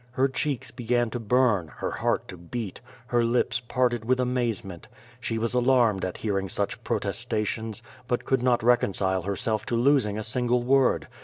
Her 0.13 0.27
cheeks 0.27 0.71
began 0.71 1.11
to 1.11 1.19
burn, 1.19 1.67
her 1.77 1.91
heart 1.91 2.27
to 2.29 2.35
beat, 2.35 2.81
her 3.05 3.23
lips 3.23 3.59
parted 3.59 4.03
with 4.03 4.19
amazement. 4.19 4.87
She 5.19 5.37
was 5.37 5.53
alarmed 5.53 6.03
at 6.03 6.15
licaring 6.23 6.49
such 6.49 6.83
protestations, 6.83 7.83
but 8.07 8.25
could 8.25 8.41
not 8.41 8.63
reconcile 8.63 9.21
herself 9.21 9.63
to 9.67 9.75
losing 9.75 10.17
a 10.17 10.23
single 10.23 10.63
word. 10.63 11.07